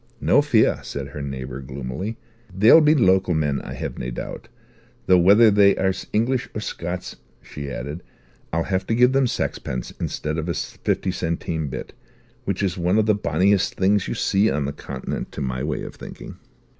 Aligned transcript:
"No 0.19 0.41
fear," 0.41 0.79
said 0.81 1.09
her 1.09 1.21
neighbour 1.21 1.61
gloomily. 1.61 2.17
"They'll 2.51 2.81
be 2.81 2.95
local 2.95 3.35
men, 3.35 3.61
I 3.61 3.75
have 3.75 3.99
nae 3.99 4.09
doubt. 4.09 4.47
Though 5.05 5.19
whether 5.19 5.51
they 5.51 5.75
are 5.77 5.93
English 6.11 6.49
or 6.55 6.59
Scots," 6.61 7.17
she 7.43 7.69
added, 7.69 8.01
"I'll 8.51 8.63
have 8.63 8.87
to 8.87 8.95
give 8.95 9.11
them 9.13 9.27
saxpence 9.27 9.93
instead 9.99 10.39
of 10.39 10.49
a 10.49 10.55
fifty 10.55 11.11
centime 11.11 11.67
bit; 11.67 11.93
which 12.45 12.63
is 12.63 12.79
one 12.79 12.97
of 12.97 13.05
the 13.05 13.13
bonniest 13.13 13.75
things 13.75 14.07
you 14.07 14.15
see 14.15 14.49
on 14.49 14.65
the 14.65 14.73
Continent, 14.73 15.31
to 15.33 15.41
my 15.41 15.63
way 15.63 15.83
of 15.83 15.93
thinking." 15.93 16.37